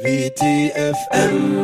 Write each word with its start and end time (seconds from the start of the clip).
WTFM. 0.00 1.56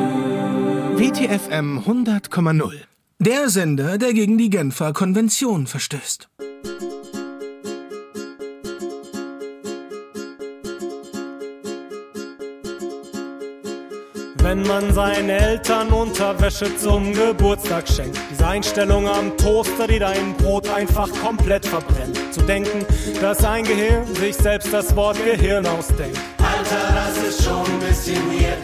WTFM 0.98 1.78
100,0. 1.86 2.72
Der 3.20 3.48
Sender, 3.48 3.96
der 3.96 4.12
gegen 4.12 4.38
die 4.38 4.50
Genfer 4.50 4.92
Konvention 4.92 5.68
verstößt. 5.68 6.28
Wenn 14.42 14.66
man 14.66 14.92
seinen 14.92 15.28
Eltern 15.28 15.90
Unterwäsche 15.90 16.76
zum 16.76 17.12
Geburtstag 17.12 17.88
schenkt. 17.88 18.18
Diese 18.32 18.48
Einstellung 18.48 19.06
am 19.06 19.36
Toaster, 19.36 19.86
die 19.86 20.00
dein 20.00 20.34
Brot 20.38 20.68
einfach 20.68 21.08
komplett 21.22 21.64
verbrennt. 21.64 22.18
Zu 22.32 22.42
denken, 22.42 22.84
dass 23.20 23.44
ein 23.44 23.62
Gehirn 23.62 24.12
sich 24.16 24.34
selbst 24.34 24.72
das 24.72 24.96
Wort 24.96 25.18
Gehirn 25.24 25.64
ausdenkt. 25.66 26.18
Alter, 26.38 26.94
das 26.94 27.23
ist 27.34 27.44
schon 27.44 27.64
ein 27.64 27.78
bisschen 27.80 28.22
weird. 28.30 28.58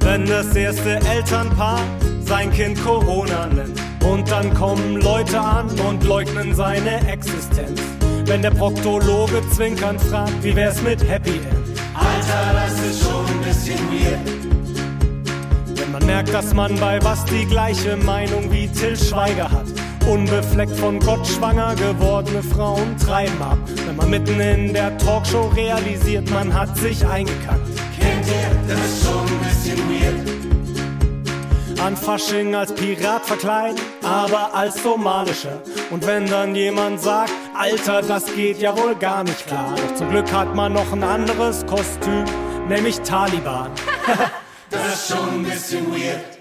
Wenn 0.00 0.26
das 0.26 0.54
erste 0.54 0.96
Elternpaar 1.08 1.80
sein 2.24 2.50
Kind 2.52 2.82
Corona 2.82 3.46
nennt. 3.46 3.80
Und 4.04 4.30
dann 4.30 4.54
kommen 4.54 5.00
Leute 5.00 5.40
an 5.40 5.68
und 5.80 6.04
leugnen 6.04 6.54
seine 6.54 7.06
Existenz. 7.10 7.80
Wenn 8.24 8.42
der 8.42 8.50
Proktologe 8.50 9.42
zwinkernd 9.50 10.00
fragt, 10.00 10.42
wie 10.42 10.54
wär's 10.54 10.80
mit 10.82 11.06
Happy 11.08 11.30
End? 11.30 11.80
Alter, 11.94 12.52
das 12.54 12.80
ist 12.80 13.02
schon 13.02 13.26
ein 13.26 13.40
bisschen 13.40 13.78
weird. 13.90 15.78
Wenn 15.78 15.92
man 15.92 16.06
merkt, 16.06 16.32
dass 16.32 16.54
man 16.54 16.74
bei 16.76 17.02
was 17.02 17.24
die 17.24 17.46
gleiche 17.46 17.96
Meinung 17.96 18.50
wie 18.52 18.68
Till 18.68 18.96
Schweiger 18.96 19.50
hat. 19.50 19.75
Unbefleckt 20.06 20.76
von 20.76 21.00
Gott 21.00 21.26
schwanger 21.26 21.74
gewordene 21.74 22.40
Frauen 22.40 22.96
treiben 22.96 23.42
ab. 23.42 23.58
Wenn 23.86 23.96
man 23.96 24.08
mitten 24.10 24.38
in 24.40 24.72
der 24.72 24.96
Talkshow 24.98 25.48
realisiert, 25.48 26.30
man 26.30 26.54
hat 26.54 26.76
sich 26.78 27.04
eingekackt. 27.04 27.66
Kennt 27.98 28.26
ihr, 28.26 28.50
das 28.68 28.78
ist 28.78 29.04
schon 29.04 29.26
ein 29.26 29.38
bisschen 29.40 29.78
weird. 29.90 31.80
An 31.80 31.96
Fasching 31.96 32.54
als 32.54 32.72
Pirat 32.72 33.26
verkleiden, 33.26 33.80
aber 34.02 34.54
als 34.54 34.80
somalischer. 34.80 35.60
Und 35.90 36.06
wenn 36.06 36.26
dann 36.26 36.54
jemand 36.54 37.00
sagt, 37.00 37.32
Alter, 37.58 38.00
das 38.02 38.32
geht 38.32 38.60
ja 38.60 38.76
wohl 38.76 38.94
gar 38.94 39.24
nicht 39.24 39.44
klar. 39.46 39.74
Doch 39.74 39.94
zum 39.96 40.10
Glück 40.10 40.32
hat 40.32 40.54
man 40.54 40.72
noch 40.72 40.92
ein 40.92 41.02
anderes 41.02 41.66
Kostüm, 41.66 42.24
nämlich 42.68 43.00
Taliban. 43.00 43.72
das 44.70 44.94
ist 44.94 45.08
schon 45.08 45.28
ein 45.28 45.42
bisschen 45.42 45.90
weird. 45.90 46.36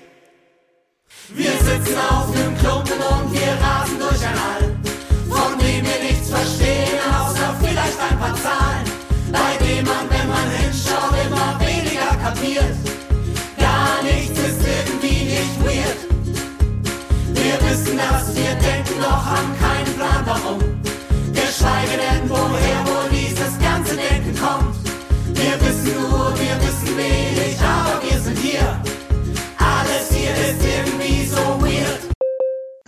Wir 1.29 1.52
sitzen 1.52 1.97
auf 2.11 2.25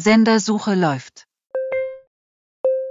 Sendersuche 0.07 0.73
läuft. 0.73 1.27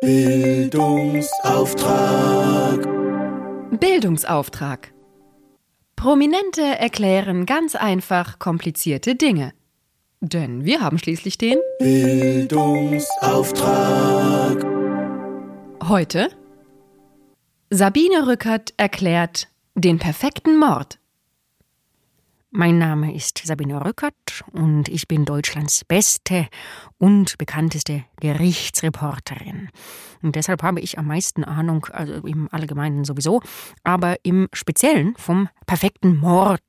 Bildungsauftrag. 0.02 2.86
Bildungsauftrag. 3.80 4.92
Prominente 5.96 6.60
erklären 6.60 7.46
ganz 7.46 7.74
einfach 7.74 8.38
komplizierte 8.38 9.14
Dinge. 9.14 9.54
Denn 10.20 10.66
wir 10.66 10.82
haben 10.82 10.98
schließlich 10.98 11.38
den 11.38 11.56
Bildungsauftrag. 11.78 14.62
heute 15.88 16.28
Sabine 17.70 18.26
Rückert 18.26 18.74
erklärt 18.76 19.48
den 19.74 19.98
perfekten 19.98 20.58
Mord. 20.58 20.98
Mein 22.58 22.78
Name 22.78 23.14
ist 23.14 23.42
Sabine 23.44 23.84
Rückert 23.84 24.42
und 24.50 24.88
ich 24.88 25.06
bin 25.06 25.26
Deutschlands 25.26 25.84
beste 25.84 26.48
und 26.96 27.36
bekannteste 27.36 28.04
Gerichtsreporterin. 28.18 29.68
Und 30.22 30.36
deshalb 30.36 30.62
habe 30.62 30.80
ich 30.80 30.98
am 30.98 31.06
meisten 31.06 31.44
Ahnung, 31.44 31.84
also 31.92 32.14
im 32.26 32.48
Allgemeinen 32.50 33.04
sowieso, 33.04 33.42
aber 33.84 34.16
im 34.22 34.48
Speziellen 34.54 35.14
vom 35.18 35.50
perfekten 35.66 36.16
Mord, 36.16 36.62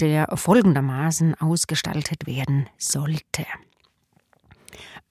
der 0.00 0.26
folgendermaßen 0.34 1.36
ausgestaltet 1.36 2.26
werden 2.26 2.68
sollte. 2.76 3.46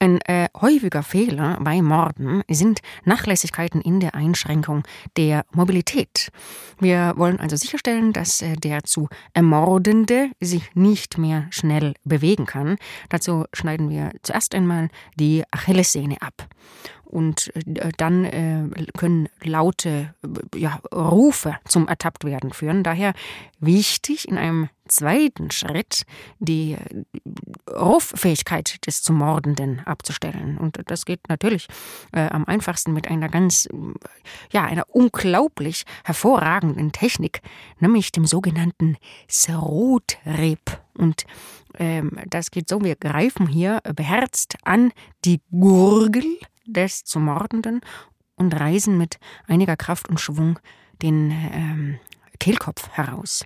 Ein 0.02 0.22
äh, 0.22 0.48
häufiger 0.56 1.04
Fehler 1.04 1.58
bei 1.60 1.82
Morden 1.82 2.42
sind 2.50 2.80
Nachlässigkeiten 3.04 3.82
in 3.82 4.00
der 4.00 4.16
Einschränkung 4.16 4.84
der 5.18 5.46
Mobilität. 5.52 6.30
Wir 6.80 7.16
wollen 7.18 7.38
also 7.42 7.58
sicherstellen, 7.58 8.14
dass 8.14 8.42
äh, 8.42 8.56
der 8.56 8.86
zu 8.86 9.10
Ermordende 9.34 10.30
sich 10.40 10.74
nicht 10.74 11.18
mehr 11.18 11.48
schnell 11.50 11.96
bewegen 12.06 12.46
kann. 12.46 12.78
Dazu 13.10 13.44
schneiden 13.52 13.90
wir 13.90 14.12
zuerst 14.24 14.56
einmal 14.56 14.88
die 15.16 15.44
Achillessehne 15.52 16.22
ab. 16.22 16.48
Und 17.10 17.52
äh, 17.56 17.92
dann 17.98 18.24
äh, 18.24 18.86
können 18.98 19.30
laute 19.44 20.14
äh, 20.24 20.60
ja, 20.60 20.80
Rufe 20.94 21.58
zum 21.66 21.88
Ertapptwerden 21.88 22.54
führen. 22.54 22.84
Daher 22.84 23.14
wichtig 23.60 24.28
in 24.28 24.38
einem 24.38 24.70
zweiten 24.88 25.50
Schritt 25.52 26.04
die 26.40 26.74
äh, 26.74 27.04
Ruffähigkeit 27.72 28.86
des 28.86 29.02
zu 29.02 29.14
Mordenden 29.14 29.80
abzustellen. 29.86 30.58
Und 30.58 30.80
das 30.86 31.06
geht 31.06 31.22
natürlich 31.30 31.68
äh, 32.12 32.28
am 32.30 32.46
einfachsten 32.46 32.94
mit 32.94 33.08
einer 33.08 33.30
ganz, 33.30 33.66
äh, 33.66 33.76
ja, 34.52 34.66
einer 34.66 34.86
unglaublich 34.90 35.86
hervorragenden 36.04 36.92
Technik, 36.92 37.42
nämlich 37.80 38.12
dem 38.12 38.26
sogenannten 38.26 38.98
Serotrip. 39.28 40.80
Und 40.96 41.26
ähm, 41.78 42.20
das 42.28 42.52
geht 42.52 42.70
so, 42.70 42.84
wir 42.84 42.96
greifen 42.96 43.48
hier 43.48 43.82
beherzt 43.96 44.58
an 44.64 44.92
die 45.26 45.42
Gurgel 45.52 46.38
des 46.72 47.04
zu 47.04 47.20
Mordenden 47.20 47.82
und 48.36 48.54
reißen 48.54 48.98
mit 48.98 49.20
einiger 49.48 49.78
Kraft 49.78 50.10
und 50.10 50.20
Schwung 50.20 50.60
den 51.02 51.32
ähm, 51.32 52.00
Kehlkopf 52.40 52.90
heraus. 52.92 53.44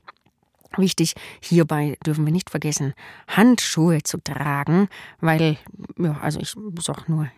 Wichtig, 0.78 1.14
hierbei 1.40 1.98
dürfen 2.06 2.26
wir 2.26 2.34
nicht 2.34 2.50
vergessen, 2.50 2.94
Handschuhe 3.28 4.02
zu 4.02 4.18
tragen, 4.18 4.88
weil, 5.20 5.58
ja, 6.00 6.18
also 6.20 6.40
ich 6.40 6.56
sag 6.80 7.08
nur 7.08 7.30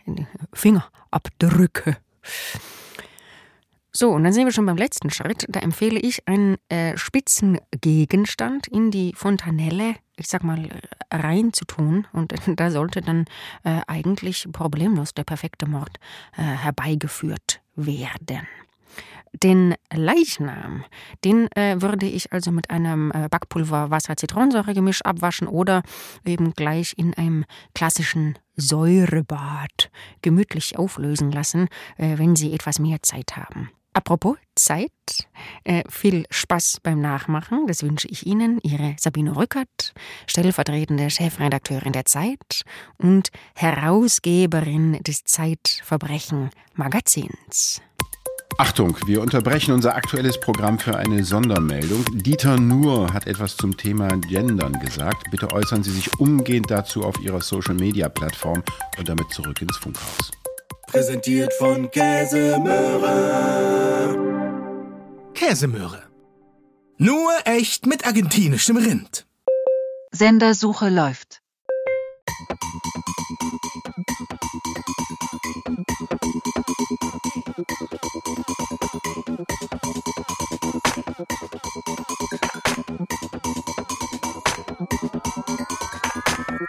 Fingerabdrücke. 0.53 1.97
So, 3.91 4.11
und 4.11 4.23
dann 4.23 4.33
sind 4.33 4.45
wir 4.45 4.51
schon 4.51 4.65
beim 4.65 4.77
letzten 4.77 5.09
Schritt. 5.09 5.45
Da 5.49 5.61
empfehle 5.61 5.99
ich 5.99 6.27
einen 6.27 6.57
äh, 6.69 6.97
spitzen 6.97 7.59
Gegenstand 7.79 8.67
in 8.67 8.91
die 8.91 9.13
Fontanelle, 9.15 9.95
ich 10.17 10.27
sag 10.27 10.43
mal, 10.43 10.69
reinzutun. 11.11 12.07
Und 12.13 12.33
da 12.59 12.71
sollte 12.71 13.01
dann 13.01 13.25
äh, 13.63 13.81
eigentlich 13.87 14.47
problemlos 14.51 15.13
der 15.13 15.23
perfekte 15.23 15.67
Mord 15.67 15.97
äh, 16.37 16.41
herbeigeführt 16.41 17.61
werden. 17.75 18.47
Den 19.43 19.75
Leichnam, 19.93 20.85
den 21.25 21.51
äh, 21.51 21.81
würde 21.81 22.05
ich 22.05 22.31
also 22.31 22.51
mit 22.51 22.69
einem 22.69 23.11
äh, 23.11 23.27
Backpulver 23.29 23.89
Wasser-Zitronensäure-Gemisch 23.89 25.01
abwaschen 25.01 25.49
oder 25.49 25.83
eben 26.23 26.53
gleich 26.53 26.93
in 26.97 27.13
einem 27.15 27.43
klassischen 27.73 28.37
Säurebad 28.55 29.91
gemütlich 30.21 30.77
auflösen 30.77 31.33
lassen, 31.33 31.67
äh, 31.97 32.17
wenn 32.17 32.37
Sie 32.37 32.53
etwas 32.53 32.79
mehr 32.79 33.01
Zeit 33.01 33.35
haben. 33.35 33.69
Apropos 33.95 34.35
Zeit, 34.55 34.91
äh, 35.63 35.83
viel 35.89 36.25
Spaß 36.29 36.81
beim 36.83 36.99
Nachmachen, 36.99 37.65
das 37.65 37.81
wünsche 37.81 38.09
ich 38.09 38.25
Ihnen, 38.25 38.59
Ihre 38.61 38.93
Sabine 38.99 39.37
Rückert, 39.37 39.93
stellvertretende 40.27 41.09
Chefredakteurin 41.09 41.93
der 41.93 42.03
Zeit 42.03 42.63
und 42.97 43.29
Herausgeberin 43.55 45.01
des 45.01 45.23
Zeitverbrechen 45.23 46.49
Magazins. 46.73 47.81
Achtung, 48.57 48.97
wir 49.05 49.21
unterbrechen 49.21 49.73
unser 49.73 49.95
aktuelles 49.95 50.41
Programm 50.41 50.77
für 50.77 50.97
eine 50.97 51.23
Sondermeldung. 51.23 52.03
Dieter 52.11 52.59
Nuhr 52.59 53.13
hat 53.13 53.27
etwas 53.27 53.55
zum 53.55 53.77
Thema 53.77 54.09
Gendern 54.27 54.73
gesagt. 54.81 55.31
Bitte 55.31 55.53
äußern 55.53 55.83
Sie 55.83 55.91
sich 55.91 56.19
umgehend 56.19 56.69
dazu 56.69 57.03
auf 57.03 57.17
Ihrer 57.21 57.39
Social-Media-Plattform 57.39 58.61
und 58.97 59.07
damit 59.07 59.29
zurück 59.31 59.61
ins 59.61 59.77
Funkhaus. 59.77 60.31
Präsentiert 60.87 61.53
von 61.53 61.89
Käsemöhre. 61.91 63.15
Käsemöhre. 65.33 66.03
Nur 66.97 67.31
echt 67.45 67.85
mit 67.85 68.05
argentinischem 68.07 68.77
Rind. 68.77 69.25
Sendersuche 70.11 70.89
läuft. 70.89 71.41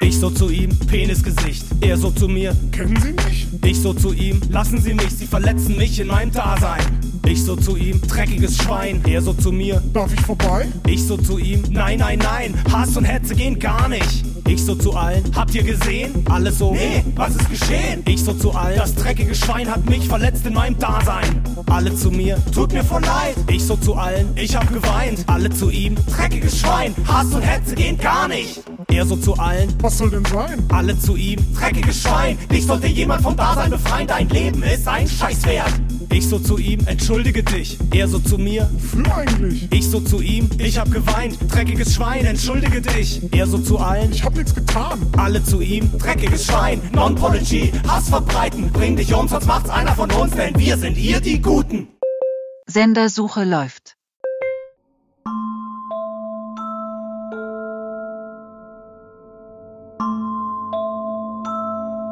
Ich 0.00 0.18
so 0.18 0.30
zu 0.30 0.50
ihm, 0.50 0.76
Penisgesicht. 0.86 1.66
Er 1.80 1.96
so 1.96 2.10
zu 2.10 2.28
mir. 2.28 2.56
Kennen 2.72 3.00
Sie 3.00 3.12
mich? 3.12 3.46
Ich 3.66 3.80
so 3.80 3.92
zu 3.92 4.12
ihm, 4.12 4.40
lassen 4.48 4.80
Sie 4.80 4.94
mich, 4.94 5.10
Sie 5.10 5.26
verletzen 5.26 5.76
mich 5.76 5.98
in 5.98 6.06
meinem 6.06 6.30
Dasein. 6.30 6.84
Ich 7.26 7.42
so 7.42 7.56
zu 7.56 7.76
ihm, 7.76 8.00
dreckiges 8.00 8.58
Schwein. 8.58 9.02
Er 9.08 9.20
so 9.20 9.32
zu 9.32 9.50
mir, 9.50 9.82
Darf 9.92 10.12
ich 10.14 10.20
vorbei? 10.20 10.66
ich 10.86 11.04
so 11.04 11.16
zu 11.16 11.38
ihm, 11.38 11.62
nein, 11.70 11.98
nein, 11.98 12.20
nein, 12.20 12.54
Hass 12.72 12.96
und 12.96 13.04
Hetze 13.04 13.34
gehen 13.34 13.58
gar 13.58 13.88
nicht. 13.88 14.24
Ich 14.46 14.64
so 14.64 14.76
zu 14.76 14.94
allen, 14.94 15.24
habt 15.34 15.52
ihr 15.56 15.64
gesehen? 15.64 16.24
Alle 16.30 16.52
so, 16.52 16.72
nee, 16.72 17.02
was 17.16 17.34
ist 17.34 17.50
geschehen? 17.50 18.02
Ich 18.06 18.22
so 18.22 18.32
zu 18.32 18.52
allen, 18.52 18.76
das 18.76 18.94
dreckige 18.94 19.34
Schwein 19.34 19.68
hat 19.68 19.84
mich 19.90 20.06
verletzt 20.06 20.46
in 20.46 20.54
meinem 20.54 20.78
Dasein. 20.78 21.42
Alle 21.68 21.92
zu 21.96 22.12
mir, 22.12 22.38
tut 22.54 22.72
mir 22.72 22.84
voll 22.84 23.02
leid. 23.02 23.34
Ich 23.50 23.64
so 23.64 23.74
zu 23.74 23.96
allen, 23.96 24.28
ich 24.36 24.54
hab 24.54 24.72
geweint. 24.72 25.24
Alle 25.26 25.50
zu 25.50 25.70
ihm, 25.70 25.96
dreckiges 26.16 26.60
Schwein, 26.60 26.94
Hass 27.08 27.32
und 27.34 27.42
Hetze 27.42 27.74
gehen 27.74 27.98
gar 27.98 28.28
nicht. 28.28 28.62
Er 28.88 29.04
so 29.04 29.16
zu 29.16 29.34
allen, 29.34 29.72
Was 29.80 29.98
soll 29.98 30.10
denn 30.10 30.24
sein? 30.24 30.64
alle 30.70 30.98
zu 30.98 31.16
ihm, 31.16 31.38
dreckiges 31.54 32.02
Schwein. 32.02 32.38
Dich 32.50 32.64
sollte 32.66 32.86
jemand 32.86 33.22
vom 33.22 33.36
Dasein 33.36 33.70
befreien, 33.70 34.06
dein 34.06 34.28
Leben 34.30 34.62
ist 34.62 34.88
ein 34.88 35.06
Scheiß 35.06 35.44
wert. 35.44 35.72
Ich 36.12 36.26
so 36.28 36.38
zu 36.38 36.56
ihm, 36.56 36.80
entschuldige 36.86 37.42
dich. 37.42 37.76
Er 37.92 38.08
so 38.08 38.18
zu 38.18 38.38
mir, 38.38 38.70
Für 38.78 39.14
eigentlich. 39.14 39.68
ich 39.70 39.90
so 39.90 40.00
zu 40.00 40.20
ihm, 40.22 40.48
ich 40.58 40.78
hab 40.78 40.90
geweint, 40.90 41.36
dreckiges 41.52 41.94
Schwein, 41.94 42.24
entschuldige 42.24 42.80
dich. 42.80 43.20
Er 43.32 43.46
so 43.46 43.58
zu 43.58 43.78
allen, 43.78 44.12
Ich 44.12 44.24
hab 44.24 44.34
nichts 44.34 44.54
getan. 44.54 44.98
alle 45.18 45.42
zu 45.44 45.60
ihm, 45.60 45.90
dreckiges 45.98 46.46
Schwein, 46.46 46.80
Non-Prodigy, 46.94 47.72
Hass 47.86 48.08
verbreiten, 48.08 48.70
bring 48.72 48.96
dich 48.96 49.12
um, 49.12 49.28
sonst 49.28 49.46
macht's 49.46 49.68
einer 49.68 49.94
von 49.94 50.10
uns, 50.12 50.32
denn 50.34 50.58
wir 50.58 50.78
sind 50.78 50.96
ihr 50.96 51.20
die 51.20 51.42
Guten. 51.42 51.88
Sendersuche 52.66 53.44
läuft. 53.44 53.85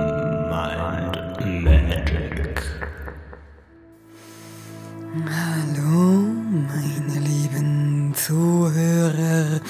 meine 6.68 7.18
lieben 7.18 8.14
Zuhörerinnen 8.14 9.60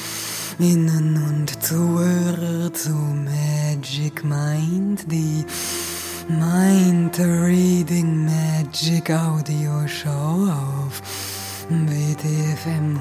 und 1.29 1.65
Zuhörer 1.65 2.71
zu 2.75 2.93
Magic 2.93 4.23
Mind, 4.23 5.11
die 5.11 5.47
Mind 6.29 7.19
Reading 7.19 8.27
Magic 8.27 9.11
Audio 9.11 9.89
Show 9.89 10.51
auf 10.51 11.01
WTFM 11.71 13.01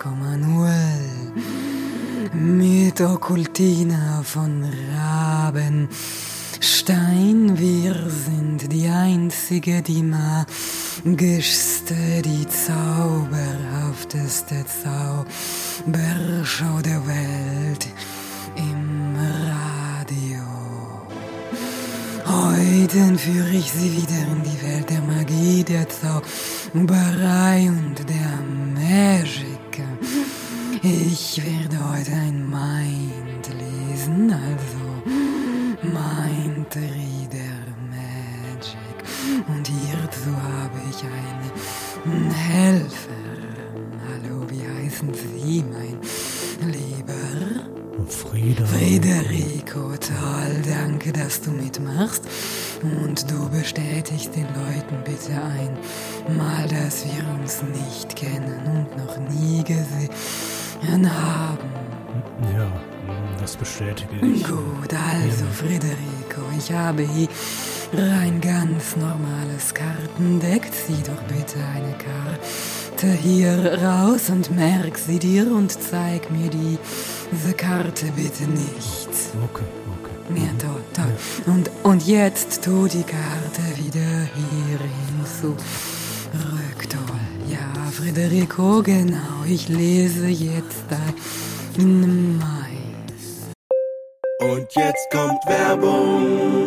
100,0 0.00 1.36
mit 2.32 3.00
Okkultina 3.00 4.22
von 4.22 4.64
Raben. 4.64 5.15
Einzige, 9.56 9.82
die 9.82 10.02
magischste, 11.04 12.22
die 12.22 12.46
zauberhafteste 12.46 14.64
Zaubershow 15.86 16.80
der 16.82 17.06
Welt 17.06 17.86
im 18.56 19.16
Radio. 19.46 20.42
Heute 22.26 22.98
entführe 22.98 23.50
ich 23.50 23.70
Sie 23.72 23.92
wieder 23.92 24.26
in 24.30 24.42
die 24.42 24.62
Welt 24.62 24.90
der 24.90 25.00
Magie, 25.00 25.64
der 25.64 25.88
Zauberei 25.88 27.70
und 27.70 28.06
der 28.08 28.42
Magic. 28.74 29.80
Ich 30.82 31.40
werde 31.42 31.78
heute 31.92 32.12
ein 32.12 32.50
Mind 32.50 33.05
Helfer. 42.32 43.10
Hallo, 44.06 44.46
wie 44.48 44.62
heißen 44.62 45.12
Sie, 45.12 45.64
mein 45.72 45.98
Lieber? 46.70 47.14
Frieda. 48.08 48.64
Federico, 48.66 49.90
toll, 49.96 50.62
danke, 50.64 51.12
dass 51.12 51.40
du 51.40 51.50
mitmachst. 51.50 52.22
Und 52.82 53.28
du 53.28 53.48
bestätigst 53.50 54.36
den 54.36 54.46
Leuten 54.46 54.96
bitte 55.04 55.32
einmal, 55.32 56.68
dass 56.68 57.04
wir 57.04 57.24
uns 57.40 57.62
nicht 57.62 58.14
kennen 58.14 58.60
und 58.66 58.96
noch 58.96 59.18
nie 59.30 59.64
gesehen 59.64 61.12
haben. 61.12 61.58
Ja, 62.54 62.70
das 63.40 63.56
bestätige 63.56 64.14
ich. 64.22 64.44
Gut, 64.44 64.92
also 64.92 65.44
Federico, 65.52 66.42
ich 66.56 66.70
habe 66.70 67.02
hier 67.02 67.28
ein 67.98 68.40
ganz 68.40 68.96
normales 68.96 69.72
Kartendeck. 69.74 70.70
Zieh 70.72 71.02
doch 71.02 71.22
bitte 71.24 71.58
eine 71.74 71.94
Karte 71.98 73.06
hier 73.22 73.78
raus 73.82 74.30
und 74.30 74.54
merk 74.54 74.98
sie 74.98 75.18
dir 75.18 75.50
und 75.50 75.72
zeig 75.72 76.30
mir 76.30 76.50
diese 76.50 77.52
Karte 77.54 78.06
bitte 78.16 78.44
nicht. 78.44 79.08
Okay, 79.44 79.64
okay. 80.00 80.40
Ja, 80.40 80.50
toll, 80.58 80.82
toll. 80.92 81.54
Und, 81.54 81.70
und 81.82 82.06
jetzt 82.06 82.64
tu 82.64 82.86
die 82.86 83.02
Karte 83.02 83.62
wieder 83.76 84.28
hier 84.34 84.78
zurück. 85.40 86.88
Toll. 86.88 87.00
Ja, 87.48 87.90
Federico, 87.90 88.82
genau. 88.82 89.44
Ich 89.46 89.68
lese 89.68 90.26
jetzt 90.26 90.84
dein 90.90 92.38
Mais. 92.38 92.66
Und 94.40 94.66
jetzt 94.74 95.10
kommt 95.10 95.44
Werbung. 95.46 96.65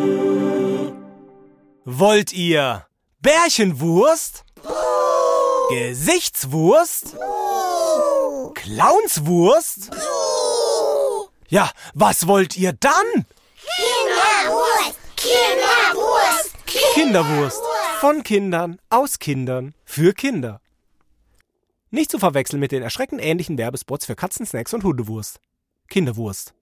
Wollt 1.84 2.32
ihr 2.34 2.86
Bärchenwurst? 3.20 4.44
Gesichtswurst? 5.70 7.16
Clownswurst? 8.54 9.90
Ja, 11.48 11.70
was 11.94 12.26
wollt 12.26 12.56
ihr 12.58 12.74
dann? 12.74 13.26
Kinderwurst! 13.76 14.98
Kinderwurst! 15.16 16.50
Kinderwurst. 16.94 17.62
Von 18.00 18.22
Kindern, 18.24 18.78
aus 18.90 19.18
Kindern, 19.18 19.74
für 19.84 20.12
Kinder. 20.12 20.60
Nicht 21.90 22.10
zu 22.10 22.18
verwechseln 22.18 22.60
mit 22.60 22.72
den 22.72 22.82
erschreckend 22.82 23.22
ähnlichen 23.22 23.56
Werbespots 23.56 24.04
für 24.04 24.16
Katzensnacks 24.16 24.74
und 24.74 24.84
Hundewurst. 24.84 25.40
Kinderwurst. 25.88 26.52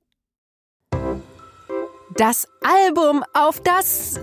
Das 2.16 2.48
Album, 2.62 3.24
auf 3.34 3.60
das 3.60 4.18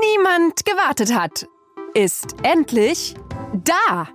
niemand 0.00 0.64
gewartet 0.64 1.14
hat, 1.14 1.48
ist 1.94 2.36
endlich 2.42 3.14
da. 3.52 4.08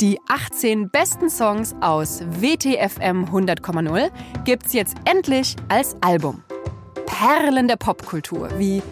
Die 0.00 0.18
18 0.28 0.90
besten 0.90 1.30
Songs 1.30 1.74
aus 1.80 2.22
WTFM 2.40 3.24
100,0 3.24 4.10
gibt's 4.44 4.72
jetzt 4.72 4.96
endlich 5.04 5.56
als 5.68 5.96
Album. 6.00 6.42
Perlen 7.06 7.68
der 7.68 7.76
Popkultur 7.76 8.48
wie 8.58 8.82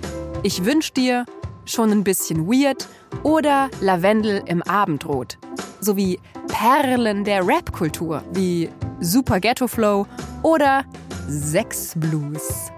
Ich 0.42 0.64
wünsch 0.64 0.92
dir, 0.92 1.26
schon 1.64 1.90
ein 1.90 2.04
bisschen 2.04 2.46
weird 2.46 2.88
oder 3.22 3.68
Lavendel 3.80 4.42
im 4.46 4.62
Abendrot. 4.62 5.38
Sowie 5.80 6.20
Perlen 6.48 7.24
der 7.24 7.46
Rapkultur 7.46 8.22
wie 8.32 8.70
Super 9.00 9.40
Ghetto 9.40 9.66
Flow 9.66 10.06
oder 10.42 10.84
Sex 11.28 11.94
Blues. 11.96 12.70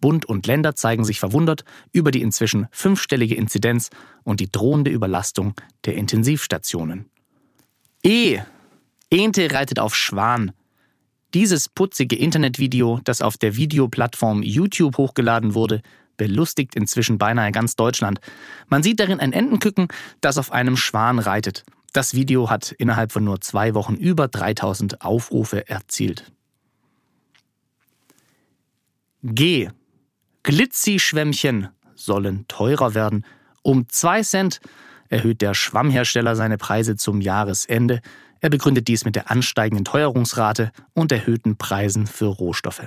Bund 0.00 0.24
und 0.24 0.46
Länder 0.46 0.74
zeigen 0.76 1.04
sich 1.04 1.20
verwundert 1.20 1.64
über 1.92 2.10
die 2.10 2.22
inzwischen 2.22 2.68
fünfstellige 2.70 3.34
Inzidenz 3.34 3.90
und 4.22 4.40
die 4.40 4.50
drohende 4.50 4.90
Überlastung 4.90 5.52
der 5.84 5.96
Intensivstationen. 5.96 7.10
E. 8.02 8.38
Ente 9.10 9.52
reitet 9.52 9.78
auf 9.78 9.94
Schwan. 9.94 10.52
Dieses 11.34 11.68
putzige 11.68 12.16
Internetvideo, 12.16 13.00
das 13.04 13.20
auf 13.20 13.36
der 13.36 13.56
Videoplattform 13.56 14.42
YouTube 14.42 14.96
hochgeladen 14.96 15.52
wurde, 15.52 15.82
belustigt 16.22 16.76
inzwischen 16.76 17.18
beinahe 17.18 17.50
ganz 17.50 17.74
Deutschland. 17.74 18.20
Man 18.68 18.84
sieht 18.84 19.00
darin 19.00 19.18
ein 19.18 19.32
Entenküken, 19.32 19.88
das 20.20 20.38
auf 20.38 20.52
einem 20.52 20.76
Schwan 20.76 21.18
reitet. 21.18 21.64
Das 21.92 22.14
Video 22.14 22.48
hat 22.48 22.70
innerhalb 22.70 23.10
von 23.10 23.24
nur 23.24 23.40
zwei 23.40 23.74
Wochen 23.74 23.96
über 23.96 24.28
3000 24.28 25.02
Aufrufe 25.02 25.68
erzielt. 25.68 26.30
G. 29.24 29.70
Glitzi-Schwämmchen 30.44 31.70
sollen 31.96 32.46
teurer 32.46 32.94
werden. 32.94 33.24
Um 33.62 33.88
zwei 33.88 34.22
Cent 34.22 34.60
erhöht 35.08 35.40
der 35.40 35.54
Schwammhersteller 35.54 36.36
seine 36.36 36.56
Preise 36.56 36.94
zum 36.94 37.20
Jahresende. 37.20 38.00
Er 38.38 38.50
begründet 38.50 38.86
dies 38.86 39.04
mit 39.04 39.16
der 39.16 39.28
ansteigenden 39.28 39.84
Teuerungsrate 39.84 40.70
und 40.94 41.10
erhöhten 41.10 41.56
Preisen 41.56 42.06
für 42.06 42.26
Rohstoffe. 42.26 42.86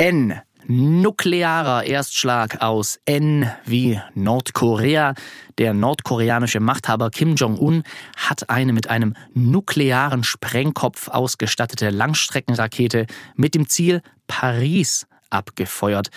N. 0.00 0.40
Nuklearer 0.66 1.84
Erstschlag 1.84 2.62
aus 2.62 2.98
N 3.04 3.50
wie 3.66 4.00
Nordkorea. 4.14 5.12
Der 5.58 5.74
nordkoreanische 5.74 6.58
Machthaber 6.58 7.10
Kim 7.10 7.34
Jong-un 7.34 7.82
hat 8.16 8.48
eine 8.48 8.72
mit 8.72 8.88
einem 8.88 9.14
nuklearen 9.34 10.24
Sprengkopf 10.24 11.08
ausgestattete 11.08 11.90
Langstreckenrakete 11.90 13.04
mit 13.36 13.54
dem 13.54 13.68
Ziel 13.68 14.00
Paris 14.26 15.06
abgefeuert. 15.28 16.08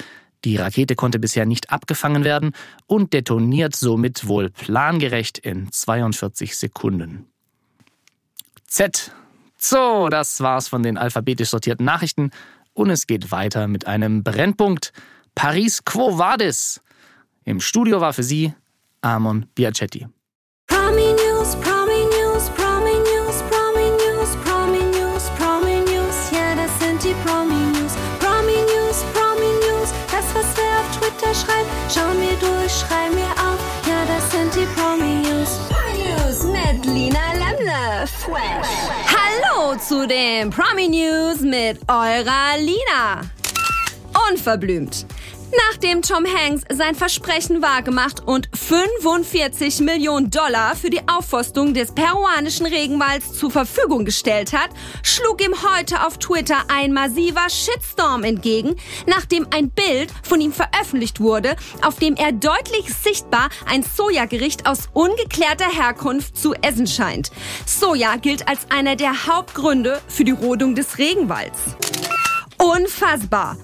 Die 0.46 0.56
Rakete 0.56 0.96
konnte 0.96 1.20
bisher 1.20 1.46
nicht 1.46 1.70
abgefangen 1.70 2.24
werden 2.24 2.54
und 2.88 3.12
detoniert 3.12 3.76
somit 3.76 4.30
wohl 4.30 4.50
plangerecht 4.50 5.40
in 5.40 5.70
42 5.70 6.56
Sekunden. 6.56 7.28
Z. 8.66 9.12
So, 9.58 10.08
das 10.08 10.40
war's 10.40 10.70
von 10.70 10.84
den 10.84 10.98
alphabetisch 10.98 11.50
sortierten 11.50 11.86
Nachrichten. 11.86 12.32
Und 12.74 12.90
es 12.90 13.08
geht 13.08 13.32
weiter 13.32 13.68
mit 13.68 13.88
einem 13.88 14.24
Brennpunkt. 14.24 14.94
Paris 15.36 15.84
Quo 15.86 16.18
Vadis. 16.18 16.82
Im 17.46 17.60
Studio 17.60 18.02
war 18.02 18.14
für 18.14 18.24
Sie 18.24 18.54
Amon 19.02 19.46
Biacetti. 19.56 20.08
Zu 39.94 40.08
den 40.08 40.50
Promi 40.50 40.90
News 40.90 41.42
mit 41.42 41.78
eurer 41.88 42.58
Lina. 42.58 43.22
Unverblümt. 44.30 45.06
Nachdem 45.70 46.02
Tom 46.02 46.26
Hanks 46.26 46.64
sein 46.72 46.96
Versprechen 46.96 47.62
wahrgemacht 47.62 48.26
und 48.26 48.50
45 48.56 49.82
Millionen 49.82 50.32
Dollar 50.32 50.76
für 50.76 50.90
die 50.90 51.02
Aufforstung 51.08 51.76
des 51.76 51.92
peruanischen 51.92 52.66
Regenwalds 52.66 53.34
zur 53.34 53.52
Verfügung 53.52 54.04
gestellt 54.04 54.54
hat, 54.54 54.72
schlug 55.04 55.44
ihm 55.44 55.54
heute 55.76 56.08
auf 56.08 56.18
Twitter 56.18 56.58
ein 56.70 56.92
massiver 56.92 57.50
Shitstorm 57.50 58.24
entgegen, 58.24 58.76
nachdem 59.06 59.46
ein 59.54 59.70
Bild 59.70 60.12
von 60.24 60.42
ihm 60.42 60.54
veröffentlicht 60.54 61.20
wurde, 61.20 61.56
auf 61.84 62.00
dem 62.00 62.16
er 62.16 62.32
deutlich 62.32 62.92
sichtbar 62.94 63.50
ein 63.68 63.84
Sojagericht 63.84 64.66
aus 64.66 64.90
ungeklärter 64.94 65.70
Herkunft 65.70 66.36
zu 66.36 66.56
essen 66.56 66.88
scheint. 66.88 67.32
Soja 67.66 68.16
gilt 68.16 68.48
als 68.48 68.72
einer 68.72 68.96
der 68.96 69.28
Hauptgründe 69.28 70.02
für 70.08 70.24
die 70.24 70.32
Rodung 70.32 70.74
des 70.74 70.98
Regenwalds. 70.98 71.60
Unfassbar! 72.58 73.58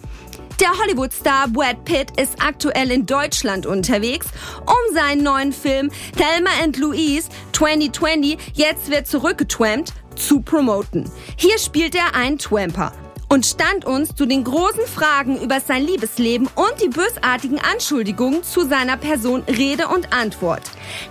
Der 0.60 0.78
Hollywood-Star 0.78 1.48
Brad 1.48 1.86
Pitt 1.86 2.20
ist 2.20 2.36
aktuell 2.42 2.92
in 2.92 3.06
Deutschland 3.06 3.66
unterwegs, 3.66 4.28
um 4.66 4.94
seinen 4.94 5.24
neuen 5.24 5.54
Film 5.54 5.90
Thelma 6.18 6.50
and 6.62 6.76
Louise 6.76 7.30
2020 7.54 8.38
Jetzt 8.56 8.92
wird 8.92 9.08
zurückgetwampt 9.08 9.94
zu 10.18 10.42
promoten. 10.42 11.10
Hier 11.38 11.58
spielt 11.60 11.96
er 11.96 12.14
einen 12.14 12.40
Twamper 12.40 12.92
und 13.30 13.46
stand 13.46 13.86
uns 13.86 14.14
zu 14.14 14.26
den 14.26 14.44
großen 14.44 14.86
Fragen 14.86 15.40
über 15.40 15.62
sein 15.62 15.86
Liebesleben 15.86 16.50
und 16.56 16.74
die 16.84 16.90
bösartigen 16.90 17.60
Anschuldigungen 17.60 18.44
zu 18.44 18.68
seiner 18.68 18.98
Person 18.98 19.44
Rede 19.44 19.88
und 19.88 20.12
Antwort. 20.12 20.64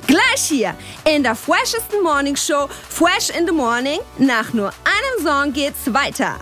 Gleich 0.07 0.43
hier 0.43 0.75
in 1.11 1.23
der 1.23 1.35
freshesten 1.35 2.03
Morning 2.03 2.37
Show 2.37 2.69
Fresh 2.91 3.31
in 3.31 3.47
the 3.47 3.53
Morning. 3.53 4.01
Nach 4.19 4.53
nur 4.53 4.69
einem 4.85 5.27
Song 5.27 5.55
geht's 5.55 5.95
weiter. 5.95 6.37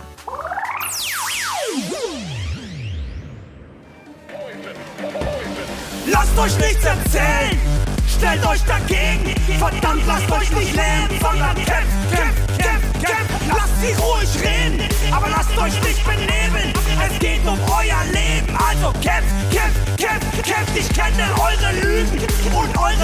Lasst 6.17 6.39
euch 6.39 6.57
nichts 6.57 6.83
erzählen! 6.83 7.61
Stellt 8.07 8.43
euch 8.43 8.63
dagegen! 8.63 9.35
Verdammt, 9.59 10.01
lasst 10.07 10.31
euch 10.31 10.49
nicht 10.49 10.73
lähmen, 10.73 11.09
sondern 11.21 11.53
kämpft, 11.53 11.93
kämpft, 12.09 12.57
kämpft, 12.57 13.05
kämpft! 13.05 13.33
Lasst 13.47 13.79
sie 13.79 13.93
ruhig 14.01 14.43
reden, 14.43 14.81
aber 15.11 15.29
lasst 15.29 15.55
euch 15.55 15.79
nicht 15.83 16.03
benebeln! 16.03 16.73
Es 17.05 17.19
geht 17.19 17.45
um 17.45 17.59
euer 17.69 18.01
Leben, 18.11 18.49
also 18.57 18.91
kämpft, 18.93 19.29
kämpft, 19.51 19.97
kämpft, 19.97 20.43
kämpft! 20.43 20.75
Ich 20.75 20.89
kenne 20.89 21.23
eure 21.37 21.71
Lügen 21.81 22.19
und 22.51 22.77
eure 22.79 22.96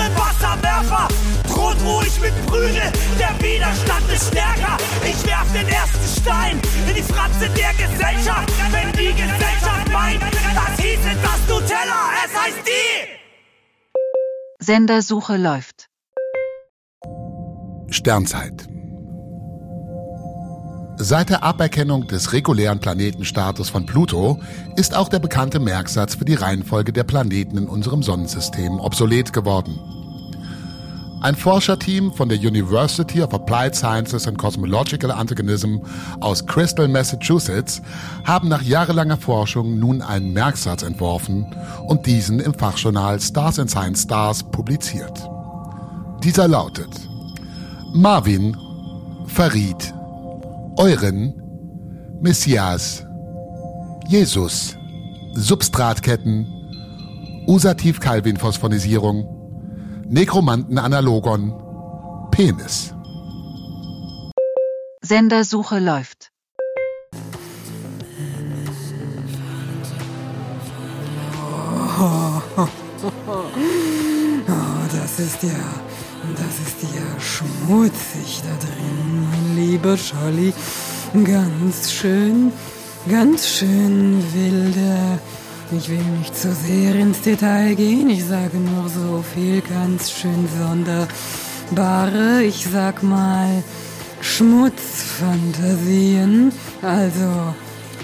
der 3.19 3.33
Widerstand 3.39 4.11
ist 4.13 4.27
stärker! 4.27 4.77
Ich 5.03 5.25
werf 5.25 5.51
den 5.53 5.67
ersten 5.67 6.21
Stein 6.21 6.59
in 6.87 6.95
die 6.95 7.01
Fratze 7.01 7.49
der 7.49 7.73
Gesellschaft, 7.73 8.51
wenn 8.71 8.91
die 8.93 9.13
Gesellschaft 9.13 9.91
meint, 9.91 10.21
das 10.21 10.83
hieße 10.83 11.15
das 11.21 11.39
Nutella, 11.47 12.09
es 12.25 12.41
heißt 12.41 12.63
die! 12.65 13.23
Sendersuche 14.59 15.37
läuft. 15.37 15.89
Sternzeit. 17.89 18.67
Seit 20.95 21.29
der 21.29 21.43
Aberkennung 21.43 22.07
des 22.07 22.33
regulären 22.33 22.79
Planetenstatus 22.79 23.69
von 23.69 23.85
Pluto 23.85 24.39
ist 24.75 24.95
auch 24.95 25.09
der 25.09 25.19
bekannte 25.19 25.59
Merksatz 25.59 26.15
für 26.15 26.23
die 26.23 26.35
Reihenfolge 26.35 26.93
der 26.93 27.03
Planeten 27.03 27.57
in 27.57 27.67
unserem 27.67 28.03
Sonnensystem 28.03 28.79
obsolet 28.79 29.33
geworden. 29.33 30.02
Ein 31.23 31.35
Forscherteam 31.37 32.11
von 32.11 32.27
der 32.27 32.37
University 32.37 33.21
of 33.21 33.33
Applied 33.33 33.73
Sciences 33.73 34.27
and 34.27 34.37
Cosmological 34.37 35.09
Antagonism 35.09 35.77
aus 36.19 36.45
Crystal, 36.45 36.89
Massachusetts 36.89 37.81
haben 38.25 38.49
nach 38.49 38.61
jahrelanger 38.61 39.15
Forschung 39.15 39.79
nun 39.79 40.01
einen 40.01 40.33
Merksatz 40.33 40.83
entworfen 40.83 41.45
und 41.87 42.05
diesen 42.05 42.41
im 42.41 42.53
Fachjournal 42.53 43.21
Stars 43.21 43.57
and 43.57 43.69
Science 43.69 44.01
Stars 44.01 44.43
publiziert. 44.43 45.29
Dieser 46.25 46.49
lautet 46.49 46.89
Marvin, 47.93 48.57
Farid, 49.27 49.93
Euren, 50.75 51.41
Messias, 52.21 53.05
Jesus, 54.09 54.75
Substratketten, 55.35 56.47
Usativ-Calvin-Phosphonisierung, 57.47 59.32
Nekromanten-Analogon, 60.09 61.53
Penis. 62.31 62.93
Sendersuche 65.01 65.79
läuft. 65.79 66.31
Oh, 71.99 72.41
das 74.91 75.19
ist 75.19 75.43
ja, 75.43 75.49
das 76.35 76.59
ist 76.59 76.83
ja 76.95 77.19
schmutzig 77.19 78.41
da 78.43 78.65
drin, 78.65 79.27
mein 79.29 79.55
lieber 79.55 79.97
Scholli. 79.97 80.53
Ganz 81.23 81.91
schön, 81.91 82.51
ganz 83.09 83.47
schön 83.47 84.23
wilde. 84.33 85.19
Ich 85.75 85.89
will 85.89 86.03
nicht 86.19 86.35
zu 86.35 86.53
sehr 86.53 86.93
ins 86.95 87.21
Detail 87.21 87.73
gehen, 87.73 88.07
ich 88.09 88.25
sage 88.25 88.57
nur 88.57 88.87
so 88.89 89.23
viel 89.33 89.61
ganz 89.61 90.11
schön 90.11 90.47
sonderbare, 90.59 92.43
ich 92.43 92.67
sag 92.71 93.01
mal 93.01 93.63
Schmutzfantasien. 94.21 96.51
Also, 96.81 97.55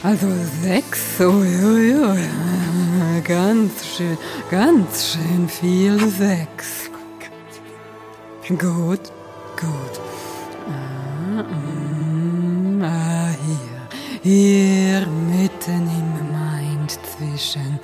also 0.02 0.26
Sex, 0.64 1.20
uiuiui, 1.20 2.28
ganz 3.24 3.86
schön, 3.86 4.18
ganz 4.50 5.14
schön 5.14 5.48
viel 5.48 6.00
Sex. 6.10 6.90
Gut, 8.48 9.12
gut. 9.60 10.00
Ah, 10.68 11.44
mm, 11.44 12.82
ah, 12.84 13.30
hier, 13.46 13.88
hier 14.24 15.06
mitten 15.08 15.88
im 15.88 16.39
Mind 16.90 17.00
zwischen 17.18 17.80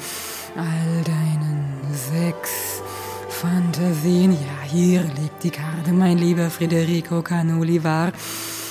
all 0.55 1.03
deinen 1.03 1.63
sechs 1.93 2.81
Fantasien. 3.29 4.31
Ja, 4.31 4.67
hier 4.71 5.01
liegt 5.01 5.43
die 5.43 5.50
Karte, 5.51 5.91
mein 5.91 6.17
lieber 6.17 6.50
Federico 6.50 7.21
Canoli 7.21 7.83
war. 7.83 8.12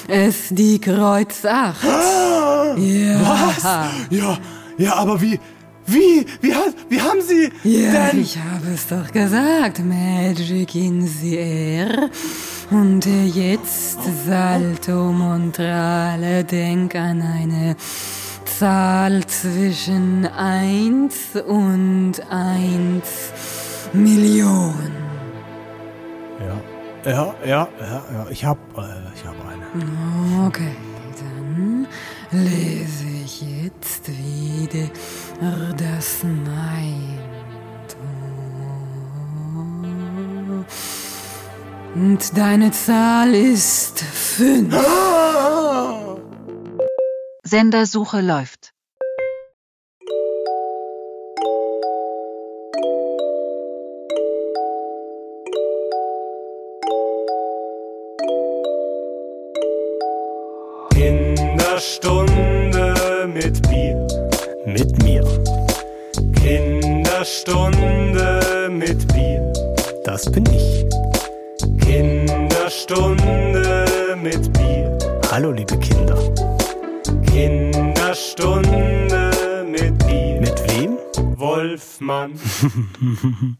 es 0.08 0.48
die 0.50 0.80
Kreuz 0.80 1.44
8. 1.44 1.84
Ja. 1.84 3.20
Was? 3.20 3.62
Ja, 4.10 4.38
ja, 4.78 4.94
aber 4.96 5.20
wie, 5.20 5.38
wie, 5.86 6.26
wie, 6.40 6.54
hat- 6.54 6.74
wie 6.88 7.00
haben 7.00 7.20
Sie 7.22 7.50
Ja, 7.62 8.08
denn... 8.10 8.20
ich 8.22 8.36
habe 8.36 8.72
es 8.74 8.86
doch 8.88 9.12
gesagt, 9.12 9.80
Magic 9.84 10.74
in 10.74 11.06
the 11.06 11.36
Air. 11.36 12.10
Und 12.70 13.06
jetzt 13.06 13.98
Salto 14.26 15.12
Montrale, 15.12 16.42
denk 16.44 16.94
an 16.96 17.22
eine 17.22 17.76
Zahl 18.58 19.26
zwischen 19.26 20.26
1 20.26 21.37
und 21.46 22.12
1 22.30 23.02
Million. 23.92 24.92
Ja, 26.38 27.11
ja, 27.11 27.34
ja, 27.44 27.68
ja, 27.80 28.02
ja, 28.12 28.26
ich 28.30 28.44
hab, 28.44 28.58
äh, 28.78 28.82
ich 29.14 29.25
hab 29.25 29.34
eine. 29.46 30.46
Okay, 30.46 30.76
dann 31.18 31.87
lese 32.30 33.06
ich 33.25 33.42
jetzt 33.42 34.08
wieder 34.08 34.88
das 35.76 36.23
Nein. 36.23 37.18
Und 41.96 42.37
deine 42.37 42.70
Zahl 42.70 43.34
ist 43.34 44.00
fünf. 44.00 44.75
Sendersuche 47.54 48.20
läuft. 48.20 48.63
Wolfmann. 81.64 82.38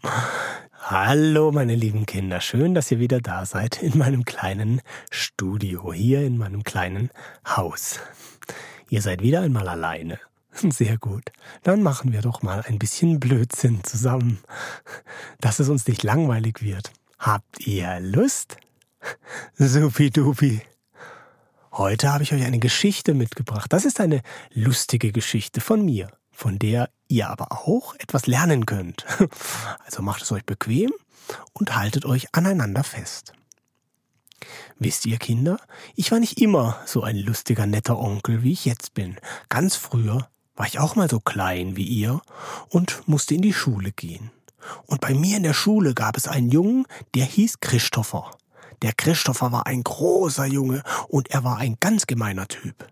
Hallo, 0.79 1.53
meine 1.53 1.75
lieben 1.75 2.05
Kinder. 2.05 2.43
Schön, 2.43 2.75
dass 2.75 2.91
ihr 2.91 2.99
wieder 2.99 3.23
da 3.23 3.47
seid 3.47 3.83
in 3.83 3.97
meinem 3.97 4.27
kleinen 4.27 4.83
Studio, 5.11 5.91
hier 5.91 6.21
in 6.21 6.37
meinem 6.37 6.65
kleinen 6.65 7.09
Haus. 7.47 8.01
Ihr 8.91 9.01
seid 9.01 9.23
wieder 9.23 9.41
einmal 9.41 9.69
alleine. 9.69 10.21
Sehr 10.53 10.99
gut. 10.99 11.33
Dann 11.63 11.83
machen 11.83 12.13
wir 12.13 12.21
doch 12.21 12.43
mal 12.43 12.63
ein 12.67 12.79
bisschen 12.79 13.21
Blödsinn 13.21 13.83
zusammen, 13.85 14.39
dass 15.41 15.59
es 15.59 15.71
uns 15.71 15.89
nicht 15.89 16.03
langweilig 16.03 16.61
wird. 16.61 16.93
Habt 17.19 17.67
ihr 17.67 18.01
Lust? 18.01 18.59
Supidupi. 19.55 20.61
Heute 21.73 22.13
habe 22.13 22.23
ich 22.23 22.35
euch 22.35 22.45
eine 22.45 22.59
Geschichte 22.59 23.15
mitgebracht. 23.15 23.73
Das 23.73 23.87
ist 23.87 23.99
eine 23.99 24.21
lustige 24.53 25.11
Geschichte 25.11 25.63
von 25.63 25.83
mir, 25.83 26.11
von 26.35 26.59
der 26.59 26.91
ihr 27.09 27.29
aber 27.29 27.53
auch 27.53 27.95
etwas 27.97 28.27
lernen 28.27 28.67
könnt. 28.67 29.05
Also 29.85 30.03
macht 30.03 30.23
es 30.23 30.33
euch 30.33 30.45
bequem 30.45 30.91
und 31.53 31.77
haltet 31.77 32.05
euch 32.05 32.29
aneinander 32.33 32.83
fest. 32.83 33.33
Wisst 34.79 35.07
ihr, 35.07 35.19
Kinder, 35.19 35.59
ich 35.95 36.11
war 36.11 36.19
nicht 36.19 36.41
immer 36.41 36.81
so 36.85 37.03
ein 37.03 37.17
lustiger, 37.17 37.67
netter 37.67 37.99
Onkel, 37.99 38.43
wie 38.43 38.53
ich 38.53 38.65
jetzt 38.65 38.95
bin. 38.95 39.17
Ganz 39.49 39.77
früher 39.77 40.29
war 40.57 40.67
ich 40.67 40.79
auch 40.79 40.97
mal 40.97 41.09
so 41.09 41.21
klein 41.21 41.77
wie 41.77 41.85
ihr 41.85 42.21
und 42.69 43.07
musste 43.07 43.35
in 43.35 43.43
die 43.43 43.53
Schule 43.53 43.93
gehen. 43.93 44.31
Und 44.87 45.01
bei 45.01 45.15
mir 45.15 45.37
in 45.37 45.43
der 45.43 45.55
Schule 45.55 45.95
gab 45.95 46.17
es 46.17 46.27
einen 46.27 46.51
Jungen, 46.51 46.87
der 47.15 47.25
hieß 47.25 47.61
Christopher. 47.61 48.31
Der 48.83 48.93
Christopher 48.93 49.53
war 49.53 49.67
ein 49.67 49.83
großer 49.83 50.47
Junge 50.47 50.83
und 51.09 51.31
er 51.31 51.45
war 51.45 51.59
ein 51.59 51.77
ganz 51.81 52.07
gemeiner 52.07 52.49
Typ. 52.49 52.87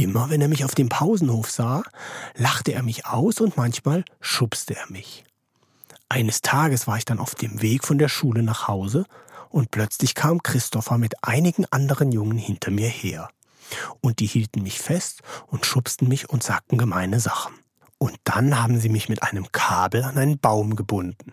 Immer 0.00 0.30
wenn 0.30 0.40
er 0.40 0.46
mich 0.46 0.64
auf 0.64 0.76
dem 0.76 0.88
Pausenhof 0.88 1.50
sah, 1.50 1.82
lachte 2.36 2.72
er 2.72 2.84
mich 2.84 3.06
aus 3.06 3.40
und 3.40 3.56
manchmal 3.56 4.04
schubste 4.20 4.76
er 4.76 4.88
mich. 4.88 5.24
Eines 6.08 6.40
Tages 6.40 6.86
war 6.86 6.98
ich 6.98 7.04
dann 7.04 7.18
auf 7.18 7.34
dem 7.34 7.60
Weg 7.62 7.84
von 7.84 7.98
der 7.98 8.08
Schule 8.08 8.44
nach 8.44 8.68
Hause 8.68 9.06
und 9.50 9.72
plötzlich 9.72 10.14
kam 10.14 10.40
Christopher 10.40 10.98
mit 10.98 11.24
einigen 11.24 11.66
anderen 11.72 12.12
Jungen 12.12 12.38
hinter 12.38 12.70
mir 12.70 12.88
her. 12.88 13.28
Und 14.00 14.20
die 14.20 14.26
hielten 14.26 14.62
mich 14.62 14.78
fest 14.78 15.22
und 15.48 15.66
schubsten 15.66 16.06
mich 16.06 16.30
und 16.30 16.44
sagten 16.44 16.78
gemeine 16.78 17.18
Sachen. 17.18 17.54
Und 17.98 18.16
dann 18.22 18.62
haben 18.62 18.78
sie 18.78 18.88
mich 18.88 19.08
mit 19.08 19.24
einem 19.24 19.50
Kabel 19.50 20.04
an 20.04 20.16
einen 20.16 20.38
Baum 20.38 20.76
gebunden. 20.76 21.32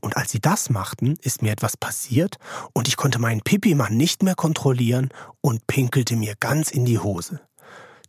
Und 0.00 0.16
als 0.16 0.30
sie 0.30 0.40
das 0.40 0.70
machten, 0.70 1.16
ist 1.20 1.42
mir 1.42 1.52
etwas 1.52 1.76
passiert 1.76 2.38
und 2.72 2.88
ich 2.88 2.96
konnte 2.96 3.18
meinen 3.18 3.42
Pipimann 3.42 3.98
nicht 3.98 4.22
mehr 4.22 4.34
kontrollieren 4.34 5.10
und 5.42 5.66
pinkelte 5.66 6.16
mir 6.16 6.36
ganz 6.40 6.70
in 6.70 6.86
die 6.86 6.98
Hose. 6.98 7.40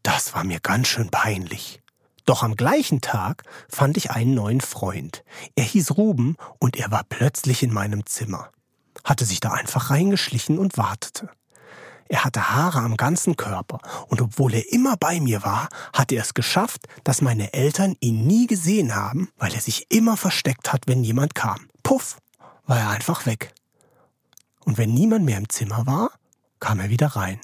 Das 0.04 0.34
war 0.34 0.44
mir 0.44 0.60
ganz 0.60 0.89
schön 0.89 1.10
peinlich. 1.10 1.82
Doch 2.26 2.44
am 2.44 2.56
gleichen 2.56 3.02
Tag 3.02 3.44
fand 3.70 3.98
ich 3.98 4.12
einen 4.12 4.34
neuen 4.34 4.62
Freund. 4.62 5.24
Er 5.56 5.63
hieß 5.63 5.98
Ruben 5.98 6.38
und 6.60 6.78
er 6.78 6.92
war 6.92 7.04
plötzlich 7.08 7.63
in 7.63 7.74
meinem 7.74 8.06
Zimmer. 8.06 8.50
Hatte 9.04 9.26
sich 9.26 9.39
da 9.39 9.52
einfach 9.52 9.89
reingeschlichen 9.89 10.58
und 10.58 10.78
wartete. 10.78 11.30
Er 12.10 12.24
hatte 12.24 12.52
Haare 12.52 12.80
am 12.80 12.96
ganzen 12.96 13.38
Körper 13.38 13.80
und 14.08 14.22
obwohl 14.22 14.54
er 14.54 14.72
immer 14.72 14.98
bei 14.98 15.20
mir 15.20 15.44
war, 15.44 15.70
hatte 15.94 16.16
er 16.16 16.22
es 16.22 16.34
geschafft, 16.34 16.88
dass 17.04 17.22
meine 17.22 17.54
Eltern 17.54 17.96
ihn 18.02 18.28
nie 18.28 18.48
gesehen 18.48 18.96
haben, 18.96 19.30
weil 19.38 19.54
er 19.54 19.62
sich 19.62 19.89
immer 19.89 20.16
versteckt 20.16 20.72
hat, 20.72 20.84
wenn 20.88 21.04
jemand 21.04 21.34
kam. 21.34 21.70
Puff, 21.82 22.18
war 22.66 22.78
er 22.78 22.89
einfach 22.89 23.26
weg. 23.26 23.54
Und 24.66 24.78
wenn 24.78 24.94
niemand 24.94 25.26
mehr 25.26 25.38
im 25.38 25.50
Zimmer 25.50 25.86
war, 25.88 26.12
kam 26.60 26.80
er 26.80 26.89
wieder 26.89 27.08
rein. 27.08 27.39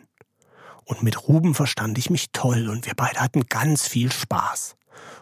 Und 0.89 1.03
mit 1.03 1.27
Ruben 1.27 1.53
verstand 1.53 1.99
ich 1.99 2.09
mich 2.09 2.31
toll 2.33 2.67
und 2.67 2.87
wir 2.87 2.95
beide 2.95 3.19
hatten 3.19 3.45
ganz 3.45 3.87
viel 3.87 4.11
Spaß. 4.11 4.75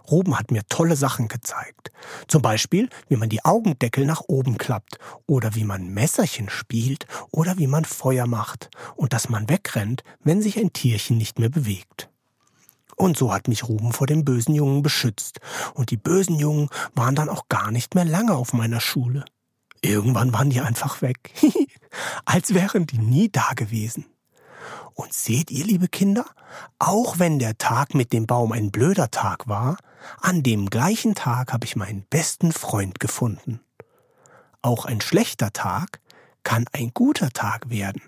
Ruben 0.10 0.40
hat 0.40 0.50
mir 0.50 0.62
tolle 0.70 0.96
Sachen 0.96 1.28
gezeigt. 1.28 1.92
Zum 2.30 2.42
Beispiel, 2.42 2.88
wie 3.10 3.18
man 3.18 3.28
die 3.28 3.44
Augendeckel 3.44 4.06
nach 4.06 4.22
oben 4.30 4.58
klappt 4.58 4.98
oder 5.26 5.56
wie 5.56 5.66
man 5.66 5.90
Messerchen 5.90 6.50
spielt 6.50 7.06
oder 7.32 7.58
wie 7.58 7.68
man 7.68 7.84
Feuer 7.84 8.28
macht 8.28 8.70
und 8.96 9.12
dass 9.12 9.28
man 9.28 9.50
wegrennt, 9.50 10.04
wenn 10.24 10.42
sich 10.42 10.58
ein 10.58 10.72
Tierchen 10.72 11.18
nicht 11.18 11.38
mehr 11.38 11.50
bewegt. 11.50 12.10
Und 12.96 13.18
so 13.18 13.34
hat 13.34 13.50
mich 13.50 13.68
Ruben 13.68 13.92
vor 13.92 14.08
dem 14.08 14.24
bösen 14.24 14.56
Jungen 14.56 14.84
beschützt. 14.84 15.42
Und 15.74 15.92
die 15.92 15.98
bösen 15.98 16.40
Jungen 16.40 16.70
waren 16.96 17.14
dann 17.14 17.28
auch 17.28 17.50
gar 17.50 17.72
nicht 17.72 17.94
mehr 17.94 18.06
lange 18.06 18.36
auf 18.36 18.54
meiner 18.54 18.80
Schule. 18.80 19.26
Irgendwann 19.82 20.32
waren 20.32 20.50
die 20.50 20.62
einfach 20.62 21.02
weg. 21.02 21.34
Als 22.26 22.54
wären 22.54 22.88
die 22.88 23.00
nie 23.00 23.30
da 23.30 23.52
gewesen. 23.54 24.06
Und 24.94 25.14
seht 25.14 25.52
ihr, 25.52 25.66
liebe 25.66 25.88
Kinder, 25.88 26.26
auch 26.80 27.20
wenn 27.20 27.40
der 27.40 27.58
Tag 27.58 27.94
mit 27.94 28.14
dem 28.14 28.26
Baum 28.26 28.52
ein 28.52 28.72
blöder 28.72 29.12
Tag 29.12 29.48
war, 29.48 29.78
an 30.22 30.44
dem 30.44 30.70
gleichen 30.70 31.16
Tag 31.16 31.54
habe 31.54 31.66
ich 31.66 31.76
meinen 31.76 32.04
besten 32.10 32.52
Freund 32.52 33.00
gefunden. 33.00 33.60
Auch 34.62 34.86
ein 34.86 35.02
schlechter 35.02 35.54
Tag 35.54 36.00
kann 36.44 36.66
ein 36.72 36.92
guter 36.94 37.30
Tag 37.30 37.70
werden. 37.70 38.02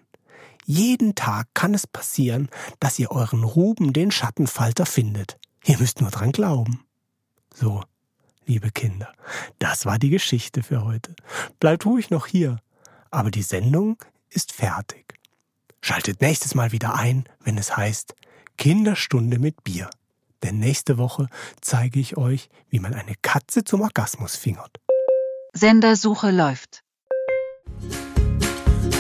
Jeden 0.66 1.16
Tag 1.16 1.48
kann 1.54 1.74
es 1.74 1.88
passieren, 1.88 2.50
dass 2.80 3.00
ihr 3.00 3.12
euren 3.12 3.44
Ruben 3.44 3.92
den 3.92 4.12
Schattenfalter 4.12 4.86
findet. 4.86 5.40
Ihr 5.66 5.78
müsst 5.80 6.00
nur 6.00 6.12
dran 6.12 6.32
glauben. 6.32 6.86
So, 7.54 7.84
liebe 8.46 8.72
Kinder, 8.72 9.12
das 9.58 9.86
war 9.86 10.00
die 10.00 10.10
Geschichte 10.10 10.64
für 10.64 10.84
heute. 10.84 11.16
Bleibt 11.60 11.86
ruhig 11.86 12.10
noch 12.10 12.28
hier, 12.28 12.62
aber 13.12 13.32
die 13.32 13.42
Sendung 13.42 13.98
ist 14.30 14.52
fertig. 14.52 15.19
Schaltet 15.82 16.22
nächstes 16.22 16.56
Mal 16.56 16.72
wieder 16.72 16.96
ein, 16.96 17.24
wenn 17.44 17.58
es 17.58 17.76
heißt 17.76 18.14
Kinderstunde 18.58 19.40
mit 19.40 19.64
Bier. 19.64 19.90
Denn 20.44 20.60
nächste 20.60 20.98
Woche 20.98 21.28
zeige 21.62 22.00
ich 22.00 22.18
euch, 22.18 22.50
wie 22.70 22.80
man 22.80 22.94
eine 22.94 23.16
Katze 23.22 23.64
zum 23.64 23.82
Orgasmus 23.82 24.36
fingert. 24.36 24.78
Sendersuche 25.54 26.32
läuft. 26.32 26.84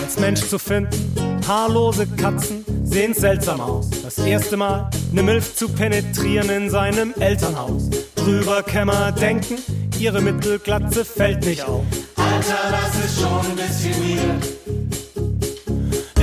Als 0.01 0.19
Mensch 0.19 0.41
zu 0.41 0.57
finden, 0.57 1.41
haarlose 1.47 2.07
Katzen 2.07 2.65
sehen 2.85 3.13
seltsam 3.13 3.61
aus. 3.61 3.89
Das 4.01 4.17
erste 4.17 4.57
Mal 4.57 4.89
ne 5.11 5.21
Milf 5.21 5.55
zu 5.55 5.69
penetrieren 5.69 6.49
in 6.49 6.69
seinem 6.69 7.13
Elternhaus. 7.19 7.89
Drüber 8.15 8.63
Kämmer 8.63 9.11
denken, 9.11 9.57
ihre 9.99 10.21
Mittelglatze 10.21 11.05
fällt 11.05 11.45
nicht 11.45 11.63
auf. 11.63 11.85
Alter, 12.15 12.71
das 12.71 13.05
ist 13.05 13.21
schon 13.21 13.45
ein 13.45 13.55
bisschen 13.55 14.17
weird. 14.17 15.08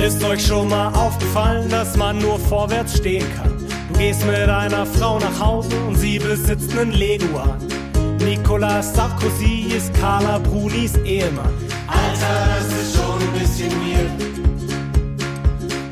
Ist 0.07 0.23
euch 0.23 0.47
schon 0.47 0.69
mal 0.69 0.87
aufgefallen, 0.93 1.67
dass 1.69 1.97
man 1.97 2.17
nur 2.19 2.39
vorwärts 2.39 2.95
stehen 2.95 3.25
kann? 3.35 3.51
Du 3.91 3.99
gehst 3.99 4.25
mit 4.25 4.47
einer 4.47 4.85
Frau 4.85 5.19
nach 5.19 5.37
Hause 5.37 5.75
und 5.85 5.95
sie 5.95 6.17
besitzt 6.17 6.73
nen 6.73 6.93
Leguan. 6.93 7.57
Nicolas 8.19 8.95
Sarkozy 8.95 9.65
ist 9.75 9.93
Carla 9.95 10.37
Brunis 10.37 10.95
Ehemann. 11.03 11.51
Alter, 11.87 12.47
das 12.57 12.67
ist 12.81 12.95
schon 12.95 13.21
ein 13.21 13.33
bisschen 13.33 13.69
weird. 13.81 14.09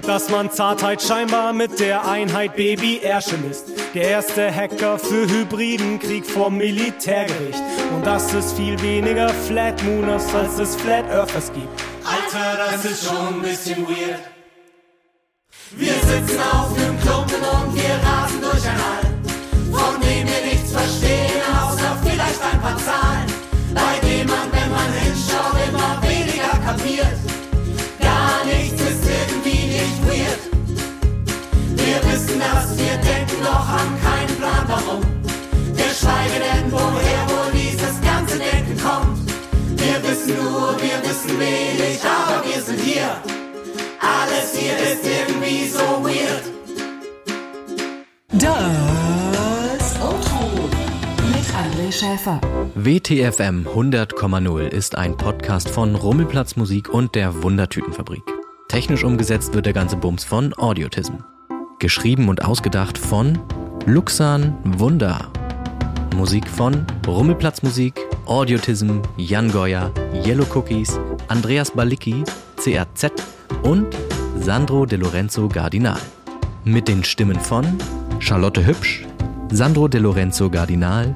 dass 0.08 0.30
man 0.30 0.49
Zartheit 0.49 1.01
scheinbar 1.01 1.51
mit 1.51 1.80
der 1.82 2.08
Einheit 2.08 2.56
Baby 2.56 3.01
Ärsche 3.04 3.36
misst. 3.38 3.65
Der 3.93 4.04
erste 4.04 4.49
Hacker 4.54 4.97
für 4.97 5.28
hybriden 5.28 5.99
Krieg 5.99 6.25
vor 6.25 6.49
Militärgericht. 6.49 7.62
Und 7.93 8.06
das 8.06 8.34
ist 8.34 8.56
viel 8.56 8.82
weniger 8.82 9.28
Flat 9.28 9.84
Mooners, 9.84 10.34
als 10.34 10.58
es 10.60 10.78
Flat 10.78 11.06
Earthers 11.10 11.51
gibt. 11.51 11.85
Alter, 12.36 12.71
das 12.71 12.86
ist 12.86 13.06
schon 13.06 13.36
ein 13.36 13.41
bisschen 13.41 13.88
weird. 13.88 14.19
Wir 15.71 15.93
sitzen 15.93 16.39
auf 16.52 16.78
nem 16.78 17.00
Klumpen 17.00 17.41
und 17.41 17.76
wir 17.76 17.95
rasen 18.04 18.41
durch 18.41 18.65
ein 18.67 18.80
All, 18.91 19.06
von 19.71 20.02
dem 20.02 20.28
wir 20.28 20.45
nichts 20.52 20.71
verstehen, 20.71 21.41
außer 21.63 21.98
vielleicht 22.04 22.41
ein 22.41 22.62
paar 22.62 22.78
Zahlen, 22.78 23.24
wenig, 41.39 42.00
aber 42.04 42.43
wir 42.45 42.62
sind 42.62 42.80
hier. 42.80 43.17
Alles 44.00 44.56
hier 44.56 44.78
ist 44.78 45.06
irgendwie 45.06 45.67
so 45.67 46.04
weird. 46.04 46.43
Das 48.32 50.02
Auto 50.02 50.69
mit 51.28 51.45
André 51.56 51.91
Schäfer. 51.91 52.39
WTFM 52.76 53.65
100,0 53.67 54.67
ist 54.67 54.98
ein 54.98 55.15
Podcast 55.17 55.69
von 55.69 55.95
Rummelplatz 55.95 56.56
Musik 56.56 56.89
und 56.89 57.15
der 57.15 57.43
Wundertütenfabrik. 57.43 58.24
Technisch 58.67 59.04
umgesetzt 59.04 59.54
wird 59.54 59.65
der 59.65 59.74
ganze 59.74 59.95
Bums 59.95 60.24
von 60.24 60.54
Audiotism. 60.58 61.13
Geschrieben 61.80 62.30
und 62.30 62.43
ausgedacht 62.43 62.98
von 62.98 63.39
Luxan 63.86 64.58
Wunder. 64.63 65.32
Musik 66.15 66.48
von 66.48 66.86
Rummelplatz 67.08 67.62
Musik, 67.62 68.00
Audiotism, 68.26 69.00
Jan 69.17 69.52
Goya, 69.52 69.91
Yellow 70.26 70.45
Cookies, 70.54 70.98
Andreas 71.27 71.71
Balicki, 71.71 72.23
CRZ 72.57 73.11
und 73.63 73.88
Sandro 74.39 74.85
De 74.85 74.97
Lorenzo 74.97 75.47
Gardinal. 75.47 75.99
Mit 76.63 76.88
den 76.88 77.03
Stimmen 77.03 77.39
von 77.39 77.65
Charlotte 78.19 78.65
Hübsch, 78.65 79.05
Sandro 79.51 79.88
De 79.88 79.99
Lorenzo 79.99 80.49
Gardinal, 80.49 81.15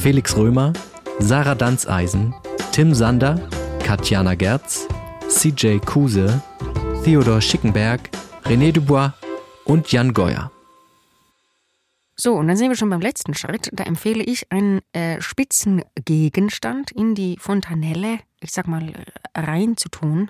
Felix 0.00 0.36
Römer, 0.36 0.72
Sarah 1.18 1.54
Danzeisen, 1.54 2.34
Tim 2.72 2.94
Sander, 2.94 3.40
Katjana 3.84 4.34
Gerz, 4.34 4.86
CJ 5.28 5.78
Kuse, 5.84 6.42
Theodor 7.04 7.40
Schickenberg, 7.40 8.10
René 8.44 8.72
Dubois 8.72 9.12
und 9.64 9.90
Jan 9.90 10.12
Goyer. 10.12 10.50
So, 12.20 12.34
und 12.34 12.48
dann 12.48 12.56
sind 12.56 12.68
wir 12.68 12.76
schon 12.76 12.90
beim 12.90 13.00
letzten 13.00 13.34
Schritt. 13.34 13.70
Da 13.72 13.84
empfehle 13.84 14.24
ich 14.24 14.50
einen 14.50 14.80
äh, 14.92 15.20
Spitzengegenstand 15.20 16.90
in 16.90 17.14
die 17.14 17.36
Fontanelle, 17.38 18.18
ich 18.40 18.50
sag 18.50 18.66
mal, 18.66 18.92
reinzutun. 19.36 20.28